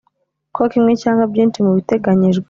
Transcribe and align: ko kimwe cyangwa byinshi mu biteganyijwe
ko 0.55 0.61
kimwe 0.71 0.91
cyangwa 1.01 1.23
byinshi 1.31 1.59
mu 1.65 1.71
biteganyijwe 1.77 2.39